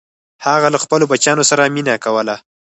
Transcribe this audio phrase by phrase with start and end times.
[0.45, 2.35] هغه له خپلو بچیانو سره مینه کوله.